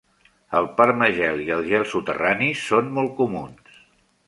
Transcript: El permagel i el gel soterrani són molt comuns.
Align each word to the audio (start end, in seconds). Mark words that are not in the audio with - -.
El 0.59 0.69
permagel 0.79 1.43
i 1.43 1.51
el 1.57 1.61
gel 1.67 1.85
soterrani 1.93 2.49
són 2.65 2.91
molt 2.99 3.17
comuns. 3.23 3.79